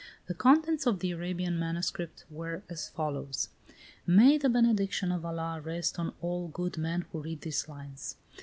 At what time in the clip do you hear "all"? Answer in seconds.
6.21-6.47